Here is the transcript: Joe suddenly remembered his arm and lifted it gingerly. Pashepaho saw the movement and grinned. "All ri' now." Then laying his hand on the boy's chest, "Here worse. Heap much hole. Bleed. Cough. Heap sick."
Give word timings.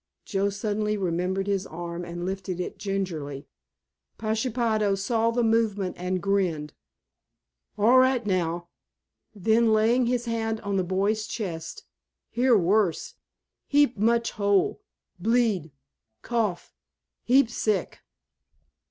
Joe 0.25 0.49
suddenly 0.49 0.97
remembered 0.97 1.45
his 1.45 1.67
arm 1.67 2.05
and 2.05 2.25
lifted 2.25 2.59
it 2.59 2.79
gingerly. 2.79 3.45
Pashepaho 4.17 4.95
saw 4.95 5.29
the 5.29 5.43
movement 5.43 5.95
and 5.99 6.19
grinned. 6.23 6.73
"All 7.77 7.99
ri' 7.99 8.19
now." 8.25 8.69
Then 9.35 9.71
laying 9.71 10.07
his 10.07 10.25
hand 10.25 10.59
on 10.61 10.77
the 10.77 10.83
boy's 10.83 11.27
chest, 11.27 11.83
"Here 12.31 12.57
worse. 12.57 13.13
Heap 13.67 13.95
much 13.95 14.31
hole. 14.31 14.81
Bleed. 15.19 15.69
Cough. 16.23 16.73
Heap 17.25 17.51
sick." 17.51 17.99